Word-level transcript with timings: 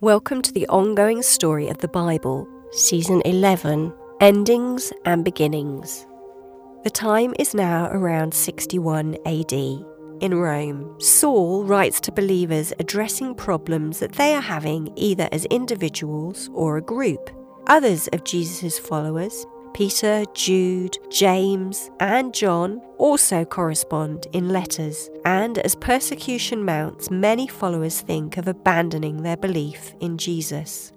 Welcome 0.00 0.42
to 0.42 0.52
the 0.52 0.68
ongoing 0.68 1.22
story 1.22 1.66
of 1.66 1.78
the 1.78 1.88
Bible, 1.88 2.46
Season 2.70 3.20
11 3.24 3.92
Endings 4.20 4.92
and 5.04 5.24
Beginnings. 5.24 6.06
The 6.84 6.90
time 6.90 7.34
is 7.40 7.52
now 7.52 7.88
around 7.90 8.32
61 8.32 9.16
AD. 9.26 9.52
In 9.52 10.34
Rome, 10.36 10.94
Saul 11.00 11.64
writes 11.64 11.98
to 12.02 12.12
believers 12.12 12.72
addressing 12.78 13.34
problems 13.34 13.98
that 13.98 14.12
they 14.12 14.36
are 14.36 14.40
having 14.40 14.92
either 14.94 15.28
as 15.32 15.46
individuals 15.46 16.48
or 16.54 16.76
a 16.76 16.82
group. 16.82 17.30
Others 17.66 18.06
of 18.12 18.22
Jesus' 18.22 18.78
followers 18.78 19.46
Peter, 19.68 20.24
Jude, 20.34 20.96
James, 21.10 21.90
and 22.00 22.34
John 22.34 22.80
also 22.98 23.44
correspond 23.44 24.26
in 24.32 24.48
letters, 24.48 25.08
and 25.24 25.58
as 25.58 25.74
persecution 25.74 26.64
mounts, 26.64 27.10
many 27.10 27.46
followers 27.46 28.00
think 28.00 28.36
of 28.36 28.48
abandoning 28.48 29.22
their 29.22 29.36
belief 29.36 29.94
in 30.00 30.18
Jesus. 30.18 30.92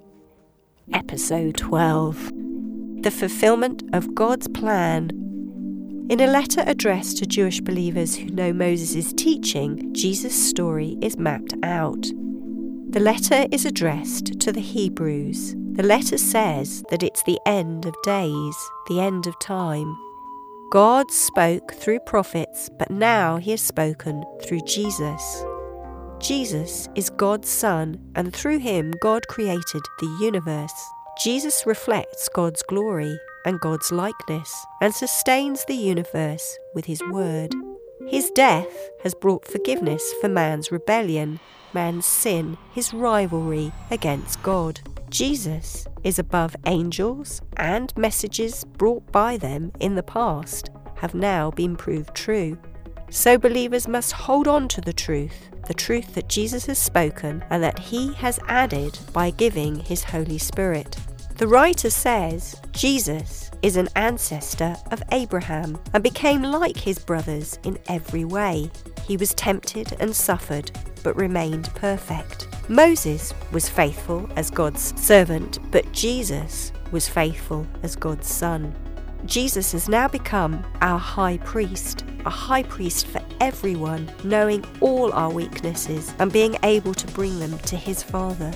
Episode 0.93 1.57
12 1.57 2.31
The 3.01 3.11
Fulfillment 3.11 3.83
of 3.93 4.15
God's 4.15 4.47
Plan. 4.47 5.09
In 6.09 6.19
a 6.19 6.27
letter 6.27 6.63
addressed 6.65 7.17
to 7.17 7.25
Jewish 7.25 7.61
believers 7.61 8.15
who 8.15 8.25
know 8.25 8.51
Moses' 8.51 9.13
teaching, 9.13 9.93
Jesus' 9.93 10.49
story 10.49 10.97
is 11.01 11.17
mapped 11.17 11.53
out. 11.63 12.01
The 12.89 12.99
letter 12.99 13.45
is 13.51 13.65
addressed 13.65 14.39
to 14.41 14.51
the 14.51 14.59
Hebrews. 14.59 15.55
The 15.81 15.87
letter 15.87 16.19
says 16.19 16.83
that 16.91 17.01
it's 17.01 17.23
the 17.23 17.39
end 17.43 17.87
of 17.87 17.95
days, 18.03 18.55
the 18.87 18.99
end 18.99 19.25
of 19.25 19.39
time. 19.39 19.97
God 20.69 21.09
spoke 21.09 21.73
through 21.73 22.01
prophets, 22.01 22.69
but 22.77 22.91
now 22.91 23.37
he 23.37 23.49
has 23.49 23.61
spoken 23.61 24.23
through 24.43 24.61
Jesus. 24.67 25.43
Jesus 26.19 26.87
is 26.93 27.09
God's 27.09 27.49
Son, 27.49 27.99
and 28.13 28.31
through 28.31 28.59
him, 28.59 28.93
God 29.01 29.27
created 29.27 29.81
the 29.97 30.17
universe. 30.21 30.71
Jesus 31.23 31.65
reflects 31.65 32.29
God's 32.29 32.61
glory 32.61 33.17
and 33.47 33.59
God's 33.59 33.91
likeness 33.91 34.55
and 34.83 34.93
sustains 34.93 35.65
the 35.65 35.73
universe 35.73 36.59
with 36.75 36.85
his 36.85 37.01
word. 37.09 37.55
His 38.07 38.29
death 38.35 38.91
has 39.01 39.15
brought 39.15 39.47
forgiveness 39.47 40.13
for 40.21 40.29
man's 40.29 40.71
rebellion 40.71 41.39
man's 41.73 42.05
sin, 42.05 42.57
his 42.71 42.93
rivalry 42.93 43.71
against 43.89 44.43
God. 44.43 44.79
Jesus 45.11 45.85
is 46.05 46.19
above 46.19 46.55
angels, 46.65 47.41
and 47.57 47.95
messages 47.97 48.63
brought 48.63 49.11
by 49.11 49.35
them 49.35 49.71
in 49.81 49.95
the 49.95 50.03
past 50.03 50.69
have 50.95 51.13
now 51.13 51.51
been 51.51 51.75
proved 51.75 52.15
true. 52.15 52.57
So 53.09 53.37
believers 53.37 53.89
must 53.89 54.13
hold 54.13 54.47
on 54.47 54.69
to 54.69 54.79
the 54.79 54.93
truth, 54.93 55.49
the 55.67 55.73
truth 55.73 56.15
that 56.15 56.29
Jesus 56.29 56.65
has 56.67 56.79
spoken 56.79 57.43
and 57.49 57.61
that 57.61 57.77
he 57.77 58.13
has 58.13 58.39
added 58.47 58.97
by 59.11 59.31
giving 59.31 59.75
his 59.75 60.01
Holy 60.01 60.37
Spirit. 60.37 60.95
The 61.35 61.47
writer 61.47 61.89
says 61.89 62.55
Jesus 62.71 63.51
is 63.61 63.75
an 63.75 63.89
ancestor 63.97 64.77
of 64.91 65.03
Abraham 65.11 65.77
and 65.93 66.01
became 66.01 66.41
like 66.41 66.77
his 66.77 66.99
brothers 66.99 67.59
in 67.63 67.77
every 67.89 68.23
way. 68.23 68.71
He 69.05 69.17
was 69.17 69.33
tempted 69.33 69.97
and 69.99 70.15
suffered, 70.15 70.71
but 71.03 71.15
remained 71.15 71.73
perfect. 71.75 72.47
Moses 72.69 73.33
was 73.51 73.67
faithful 73.67 74.29
as 74.35 74.49
God's 74.49 74.93
servant, 74.99 75.59
but 75.71 75.91
Jesus 75.91 76.71
was 76.91 77.07
faithful 77.07 77.65
as 77.83 77.95
God's 77.95 78.27
son. 78.27 78.73
Jesus 79.25 79.71
has 79.71 79.87
now 79.87 80.07
become 80.07 80.63
our 80.81 80.97
high 80.97 81.37
priest, 81.37 82.05
a 82.25 82.29
high 82.29 82.63
priest 82.63 83.07
for 83.07 83.21
everyone, 83.39 84.11
knowing 84.23 84.63
all 84.79 85.11
our 85.13 85.31
weaknesses 85.31 86.13
and 86.19 86.31
being 86.31 86.55
able 86.63 86.93
to 86.93 87.07
bring 87.13 87.39
them 87.39 87.57
to 87.59 87.75
his 87.75 88.01
Father. 88.01 88.51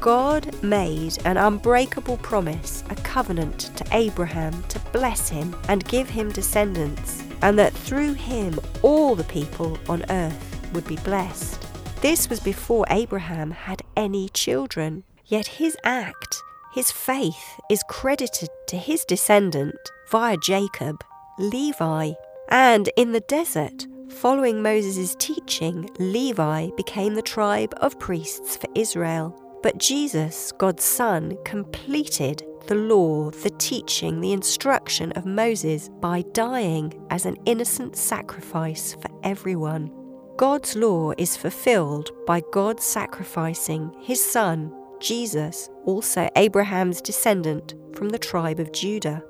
God 0.00 0.62
made 0.62 1.18
an 1.26 1.36
unbreakable 1.36 2.16
promise, 2.18 2.82
a 2.88 2.94
covenant 2.96 3.70
to 3.76 3.84
Abraham 3.92 4.62
to 4.64 4.78
bless 4.92 5.28
him 5.28 5.54
and 5.68 5.84
give 5.84 6.08
him 6.08 6.32
descendants, 6.32 7.22
and 7.42 7.58
that 7.58 7.74
through 7.74 8.14
him 8.14 8.58
all 8.82 9.14
the 9.14 9.24
people 9.24 9.78
on 9.88 10.04
earth 10.10 10.72
would 10.72 10.86
be 10.86 10.96
blessed. 10.96 11.66
This 12.00 12.30
was 12.30 12.40
before 12.40 12.86
Abraham 12.88 13.50
had 13.50 13.82
any 13.94 14.30
children, 14.30 15.04
yet 15.26 15.46
his 15.46 15.76
act, 15.84 16.42
his 16.72 16.90
faith, 16.90 17.60
is 17.70 17.82
credited 17.90 18.48
to 18.68 18.78
his 18.78 19.04
descendant 19.04 19.76
via 20.10 20.38
Jacob, 20.38 21.04
Levi. 21.38 22.12
And 22.48 22.88
in 22.96 23.12
the 23.12 23.20
desert, 23.20 23.86
following 24.08 24.62
Moses' 24.62 25.14
teaching, 25.18 25.90
Levi 25.98 26.70
became 26.74 27.16
the 27.16 27.22
tribe 27.22 27.74
of 27.82 27.98
priests 27.98 28.56
for 28.56 28.68
Israel. 28.74 29.38
But 29.62 29.76
Jesus, 29.76 30.52
God's 30.52 30.84
Son, 30.84 31.36
completed 31.44 32.42
the 32.66 32.76
law, 32.76 33.30
the 33.30 33.50
teaching, 33.50 34.22
the 34.22 34.32
instruction 34.32 35.12
of 35.12 35.26
Moses 35.26 35.90
by 36.00 36.24
dying 36.32 36.94
as 37.10 37.26
an 37.26 37.36
innocent 37.44 37.94
sacrifice 37.94 38.94
for 38.94 39.10
everyone. 39.22 39.99
God's 40.36 40.74
law 40.76 41.12
is 41.18 41.36
fulfilled 41.36 42.10
by 42.26 42.42
God 42.52 42.80
sacrificing 42.80 43.94
his 44.00 44.24
Son, 44.24 44.72
Jesus, 45.00 45.68
also 45.84 46.28
Abraham's 46.36 47.00
descendant 47.00 47.74
from 47.94 48.08
the 48.08 48.18
tribe 48.18 48.58
of 48.58 48.72
Judah. 48.72 49.22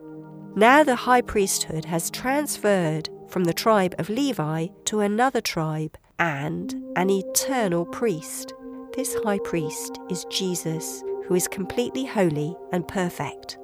Now 0.55 0.83
the 0.85 0.97
high 0.97 1.23
priesthood 1.23 1.85
has 1.85 2.11
transferred 2.11 3.09
from 3.29 3.45
the 3.45 3.55
tribe 3.55 3.95
of 3.99 4.09
Levi 4.09 4.69
to 4.87 5.01
another 5.01 5.41
tribe 5.41 5.97
and 6.19 6.75
an 6.97 7.11
eternal 7.11 7.87
priest. 7.87 8.53
This 8.95 9.17
high 9.25 9.39
priest 9.45 9.99
is 10.11 10.27
Jesus, 10.27 11.03
who 11.27 11.35
is 11.35 11.47
completely 11.47 12.05
holy 12.05 12.57
and 12.73 12.87
perfect. 12.87 13.59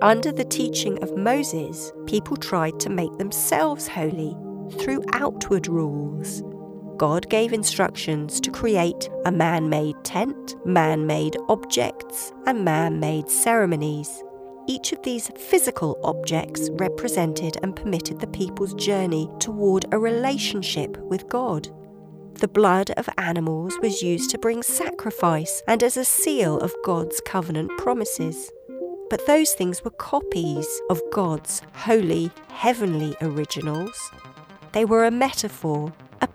Under 0.00 0.32
the 0.32 0.44
teaching 0.44 1.02
of 1.02 1.16
Moses, 1.16 1.92
people 2.06 2.36
tried 2.36 2.80
to 2.80 2.90
make 2.90 3.16
themselves 3.18 3.88
holy 3.88 4.36
through 4.78 5.04
outward 5.12 5.68
rules. 5.68 6.42
God 7.02 7.28
gave 7.28 7.52
instructions 7.52 8.40
to 8.42 8.52
create 8.52 9.10
a 9.24 9.32
man 9.32 9.68
made 9.68 9.96
tent, 10.04 10.54
man 10.64 11.04
made 11.04 11.36
objects, 11.48 12.32
and 12.46 12.64
man 12.64 13.00
made 13.00 13.28
ceremonies. 13.28 14.22
Each 14.68 14.92
of 14.92 15.02
these 15.02 15.26
physical 15.36 15.98
objects 16.04 16.70
represented 16.74 17.56
and 17.60 17.74
permitted 17.74 18.20
the 18.20 18.28
people's 18.28 18.74
journey 18.74 19.28
toward 19.40 19.84
a 19.90 19.98
relationship 19.98 20.96
with 20.98 21.28
God. 21.28 21.68
The 22.34 22.46
blood 22.46 22.92
of 22.92 23.08
animals 23.18 23.76
was 23.82 24.00
used 24.00 24.30
to 24.30 24.38
bring 24.38 24.62
sacrifice 24.62 25.60
and 25.66 25.82
as 25.82 25.96
a 25.96 26.04
seal 26.04 26.60
of 26.60 26.72
God's 26.84 27.20
covenant 27.26 27.76
promises. 27.78 28.48
But 29.10 29.26
those 29.26 29.54
things 29.54 29.82
were 29.82 29.90
copies 29.90 30.68
of 30.88 31.02
God's 31.12 31.62
holy, 31.74 32.30
heavenly 32.52 33.16
originals. 33.20 34.12
They 34.70 34.84
were 34.84 35.04
a 35.04 35.10
metaphor, 35.10 35.92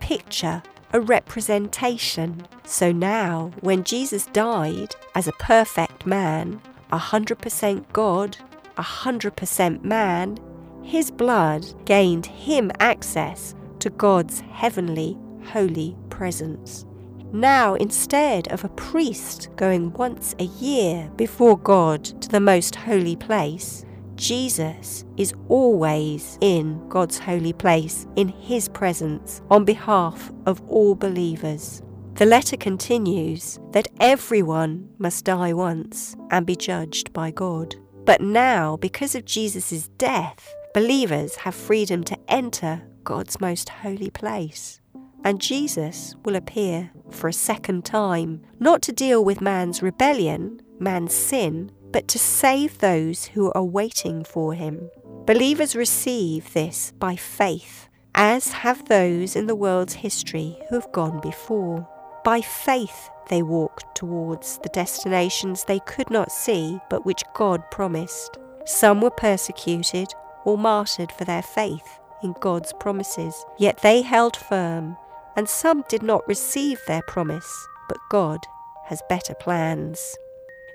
picture, 0.07 0.63
a 0.93 1.01
representation. 1.01 2.47
So 2.63 2.93
now, 2.93 3.51
when 3.59 3.83
Jesus 3.83 4.25
died 4.27 4.95
as 5.15 5.27
a 5.27 5.33
perfect 5.33 6.05
man, 6.05 6.61
100% 6.93 7.83
God, 7.91 8.37
100% 8.77 9.83
man, 9.83 10.37
his 10.81 11.11
blood 11.11 11.65
gained 11.83 12.25
him 12.25 12.71
access 12.79 13.53
to 13.79 13.89
God's 13.89 14.39
heavenly 14.39 15.17
holy 15.47 15.97
presence. 16.09 16.85
Now, 17.33 17.75
instead 17.75 18.47
of 18.47 18.63
a 18.63 18.69
priest 18.69 19.49
going 19.57 19.91
once 19.91 20.35
a 20.39 20.45
year 20.45 21.11
before 21.17 21.57
God 21.57 22.05
to 22.21 22.29
the 22.29 22.39
most 22.39 22.75
holy 22.75 23.17
place, 23.17 23.83
Jesus 24.17 25.05
is 25.15 25.33
always 25.47 26.37
in 26.41 26.87
God's 26.89 27.19
holy 27.19 27.53
place, 27.53 28.05
in 28.15 28.27
his 28.27 28.67
presence, 28.67 29.41
on 29.49 29.63
behalf 29.63 30.31
of 30.45 30.61
all 30.67 30.95
believers. 30.95 31.81
The 32.15 32.25
letter 32.25 32.57
continues 32.57 33.59
that 33.71 33.87
everyone 33.99 34.89
must 34.97 35.25
die 35.25 35.53
once 35.53 36.15
and 36.31 36.45
be 36.45 36.55
judged 36.55 37.13
by 37.13 37.31
God. 37.31 37.75
But 38.05 38.21
now, 38.21 38.77
because 38.77 39.15
of 39.15 39.25
Jesus' 39.25 39.87
death, 39.97 40.53
believers 40.73 41.35
have 41.35 41.55
freedom 41.55 42.03
to 42.05 42.17
enter 42.27 42.81
God's 43.03 43.39
most 43.39 43.69
holy 43.69 44.09
place 44.09 44.81
and 45.27 45.41
Jesus 45.41 46.15
will 46.23 46.37
appear 46.37 46.89
for 47.09 47.27
a 47.27 47.33
second 47.33 47.83
time, 47.83 48.41
not 48.59 48.81
to 48.83 48.93
deal 48.93 49.25
with 49.25 49.41
man's 49.41 49.83
rebellion, 49.83 50.61
man's 50.79 51.13
sin, 51.13 51.69
but 51.91 52.07
to 52.09 52.19
save 52.19 52.77
those 52.77 53.25
who 53.25 53.51
are 53.53 53.63
waiting 53.63 54.23
for 54.23 54.53
him. 54.53 54.89
Believers 55.25 55.75
receive 55.75 56.53
this 56.53 56.91
by 56.99 57.15
faith, 57.15 57.89
as 58.15 58.51
have 58.51 58.85
those 58.85 59.35
in 59.35 59.47
the 59.47 59.55
world's 59.55 59.93
history 59.93 60.57
who 60.69 60.75
have 60.75 60.91
gone 60.91 61.19
before. 61.21 61.87
By 62.23 62.41
faith, 62.41 63.09
they 63.29 63.41
walk 63.41 63.93
towards 63.93 64.57
the 64.59 64.69
destinations 64.69 65.63
they 65.63 65.79
could 65.79 66.09
not 66.09 66.31
see, 66.31 66.79
but 66.89 67.05
which 67.05 67.23
God 67.33 67.69
promised. 67.71 68.37
Some 68.65 69.01
were 69.01 69.11
persecuted 69.11 70.07
or 70.45 70.57
martyred 70.57 71.11
for 71.11 71.25
their 71.25 71.43
faith 71.43 71.99
in 72.23 72.33
God's 72.39 72.73
promises, 72.79 73.45
yet 73.57 73.81
they 73.81 74.01
held 74.01 74.35
firm 74.35 74.97
and 75.37 75.47
some 75.47 75.85
did 75.87 76.01
not 76.01 76.27
receive 76.27 76.81
their 76.87 77.03
promise, 77.03 77.67
but 77.87 77.99
God 78.09 78.39
has 78.85 79.01
better 79.07 79.35
plans. 79.35 80.17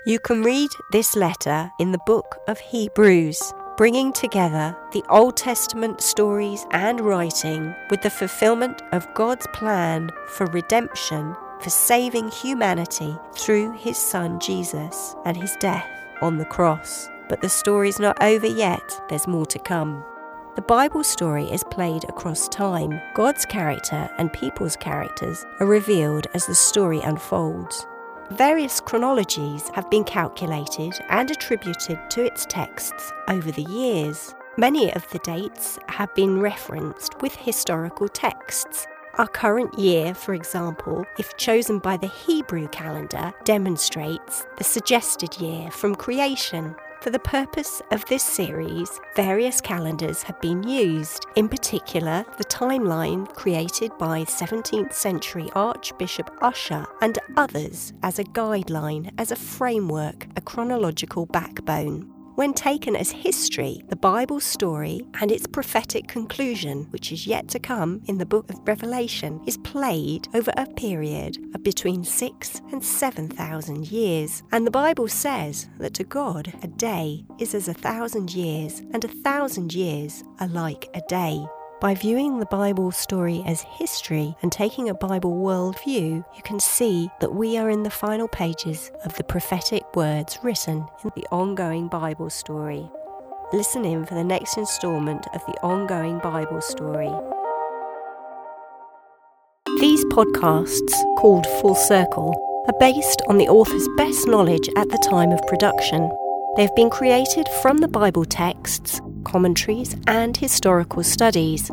You 0.05 0.19
can 0.19 0.43
read 0.43 0.69
this 0.91 1.15
letter 1.15 1.71
in 1.79 1.93
the 1.93 2.01
book 2.05 2.37
of 2.49 2.59
Hebrews, 2.59 3.53
bringing 3.77 4.11
together 4.11 4.75
the 4.91 5.03
Old 5.07 5.37
Testament 5.37 6.01
stories 6.01 6.65
and 6.71 6.99
writing 6.99 7.73
with 7.89 8.01
the 8.01 8.09
fulfillment 8.09 8.81
of 8.91 9.07
God's 9.13 9.47
plan 9.53 10.11
for 10.27 10.45
redemption, 10.47 11.33
for 11.61 11.69
saving 11.69 12.31
humanity 12.31 13.15
through 13.33 13.77
his 13.77 13.97
Son 13.97 14.41
Jesus 14.41 15.15
and 15.23 15.37
his 15.37 15.55
death 15.61 15.87
on 16.21 16.37
the 16.37 16.43
cross. 16.43 17.07
But 17.29 17.39
the 17.39 17.47
story's 17.47 17.97
not 17.97 18.21
over 18.21 18.47
yet, 18.47 19.01
there's 19.07 19.25
more 19.25 19.45
to 19.45 19.59
come. 19.59 20.03
The 20.57 20.63
Bible 20.63 21.05
story 21.05 21.45
is 21.45 21.63
played 21.71 22.03
across 22.09 22.49
time. 22.49 22.99
God's 23.13 23.45
character 23.45 24.09
and 24.17 24.33
people's 24.33 24.75
characters 24.75 25.45
are 25.61 25.65
revealed 25.65 26.27
as 26.33 26.45
the 26.45 26.55
story 26.55 26.99
unfolds. 26.99 27.87
Various 28.37 28.79
chronologies 28.79 29.69
have 29.75 29.91
been 29.91 30.03
calculated 30.03 30.93
and 31.09 31.29
attributed 31.29 31.99
to 32.09 32.25
its 32.25 32.47
texts 32.47 33.11
over 33.27 33.51
the 33.51 33.61
years. 33.61 34.33
Many 34.57 34.91
of 34.91 35.07
the 35.11 35.19
dates 35.19 35.77
have 35.87 36.13
been 36.15 36.41
referenced 36.41 37.21
with 37.21 37.35
historical 37.35 38.09
texts. 38.09 38.87
Our 39.19 39.27
current 39.27 39.77
year, 39.77 40.15
for 40.15 40.33
example, 40.33 41.05
if 41.19 41.37
chosen 41.37 41.77
by 41.77 41.95
the 41.95 42.07
Hebrew 42.07 42.67
calendar, 42.69 43.33
demonstrates 43.43 44.47
the 44.57 44.63
suggested 44.63 45.39
year 45.39 45.69
from 45.69 45.93
creation. 45.93 46.75
For 47.03 47.09
the 47.09 47.19
purpose 47.19 47.81
of 47.91 48.05
this 48.05 48.23
series, 48.23 48.89
various 49.13 49.59
calendars 49.59 50.23
have 50.23 50.39
been 50.39 50.63
used, 50.63 51.25
in 51.35 51.49
particular, 51.49 52.23
the 52.37 52.45
timeline 52.45 53.27
created 53.35 53.91
by 53.97 54.23
17th 54.23 54.93
century 54.93 55.49
Archbishop 55.53 56.31
Ussher 56.41 56.85
and 57.01 57.19
others 57.35 57.91
as 58.03 58.19
a 58.19 58.23
guideline, 58.23 59.11
as 59.17 59.31
a 59.31 59.35
framework, 59.35 60.27
a 60.37 60.41
chronological 60.41 61.25
backbone. 61.25 62.12
When 62.35 62.55
taken 62.55 62.95
as 62.95 63.11
history, 63.11 63.83
the 63.89 63.95
Bible 63.95 64.39
story 64.39 65.05
and 65.21 65.31
its 65.31 65.45
prophetic 65.45 66.07
conclusion, 66.07 66.87
which 66.89 67.11
is 67.11 67.27
yet 67.27 67.47
to 67.49 67.59
come 67.59 68.01
in 68.07 68.17
the 68.17 68.25
book 68.25 68.49
of 68.49 68.67
Revelation, 68.67 69.39
is 69.45 69.57
played 69.59 70.27
over 70.33 70.51
a 70.57 70.65
period 70.65 71.37
of 71.53 71.61
between 71.61 72.03
six 72.03 72.59
and 72.71 72.83
seven 72.83 73.29
thousand 73.29 73.91
years. 73.91 74.41
And 74.51 74.65
the 74.65 74.71
Bible 74.71 75.07
says 75.07 75.69
that 75.77 75.93
to 75.93 76.03
God 76.03 76.51
a 76.63 76.67
day 76.67 77.23
is 77.37 77.53
as 77.53 77.67
a 77.67 77.73
thousand 77.73 78.33
years, 78.33 78.81
and 78.93 79.05
a 79.05 79.09
thousand 79.09 79.75
years 79.75 80.23
are 80.39 80.47
like 80.47 80.89
a 80.95 81.01
day. 81.07 81.45
By 81.83 81.95
viewing 81.95 82.39
the 82.39 82.45
Bible 82.45 82.91
story 82.91 83.43
as 83.45 83.63
history 83.63 84.37
and 84.41 84.53
taking 84.53 84.87
a 84.87 84.93
Bible 84.93 85.35
worldview, 85.35 86.23
you 86.33 86.41
can 86.41 86.57
see 86.57 87.09
that 87.19 87.35
we 87.35 87.57
are 87.57 87.69
in 87.69 87.83
the 87.83 87.89
final 87.89 88.29
pages 88.29 88.89
of 89.03 89.13
the 89.17 89.23
prophetic 89.25 89.93
words 89.93 90.39
written 90.43 90.87
in 91.03 91.11
the 91.13 91.27
ongoing 91.29 91.89
Bible 91.89 92.29
story. 92.29 92.89
Listen 93.51 93.83
in 93.83 94.05
for 94.05 94.15
the 94.15 94.23
next 94.23 94.57
instalment 94.57 95.27
of 95.33 95.45
the 95.45 95.59
ongoing 95.61 96.19
Bible 96.19 96.61
story. 96.61 97.11
These 99.81 100.05
podcasts, 100.05 100.93
called 101.17 101.45
Full 101.59 101.75
Circle, 101.75 102.33
are 102.65 102.79
based 102.79 103.21
on 103.27 103.37
the 103.37 103.49
author's 103.49 103.89
best 103.97 104.25
knowledge 104.25 104.69
at 104.77 104.87
the 104.87 105.05
time 105.09 105.31
of 105.31 105.45
production. 105.47 106.09
They've 106.55 106.75
been 106.77 106.89
created 106.89 107.49
from 107.61 107.79
the 107.79 107.89
Bible 107.89 108.23
texts 108.23 109.01
commentaries, 109.23 109.95
and 110.07 110.35
historical 110.37 111.03
studies. 111.03 111.69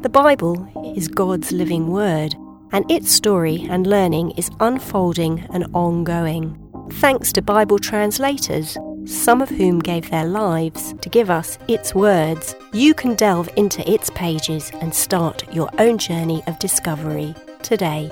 The 0.00 0.08
Bible 0.08 0.68
is 0.96 1.08
God's 1.08 1.52
living 1.52 1.88
word, 1.88 2.34
and 2.72 2.90
its 2.90 3.10
story 3.12 3.66
and 3.70 3.86
learning 3.86 4.32
is 4.32 4.50
unfolding 4.60 5.46
and 5.52 5.66
ongoing. 5.74 6.58
Thanks 6.92 7.32
to 7.32 7.42
Bible 7.42 7.78
translators, 7.78 8.76
some 9.06 9.42
of 9.42 9.50
whom 9.50 9.80
gave 9.80 10.10
their 10.10 10.26
lives 10.26 10.94
to 11.00 11.08
give 11.08 11.30
us 11.30 11.58
its 11.68 11.94
words, 11.94 12.54
you 12.72 12.94
can 12.94 13.14
delve 13.14 13.48
into 13.56 13.88
its 13.90 14.10
pages 14.10 14.70
and 14.80 14.94
start 14.94 15.44
your 15.52 15.70
own 15.78 15.98
journey 15.98 16.42
of 16.46 16.58
discovery 16.58 17.34
today. 17.62 18.10